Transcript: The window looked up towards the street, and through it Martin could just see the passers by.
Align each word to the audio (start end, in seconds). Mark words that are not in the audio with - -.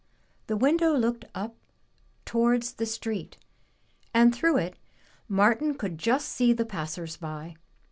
The 0.47 0.57
window 0.57 0.95
looked 0.95 1.25
up 1.35 1.53
towards 2.25 2.73
the 2.73 2.87
street, 2.87 3.37
and 4.15 4.33
through 4.33 4.57
it 4.57 4.79
Martin 5.27 5.75
could 5.75 5.99
just 5.99 6.29
see 6.29 6.53
the 6.53 6.65
passers 6.65 7.17
by. 7.17 7.55